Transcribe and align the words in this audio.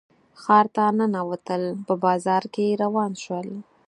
ښار 0.41 0.65
ته 0.75 0.83
ننوتل 0.97 1.63
په 1.85 1.93
بازار 2.03 2.43
کې 2.53 2.79
روان 2.83 3.11
شول. 3.23 3.47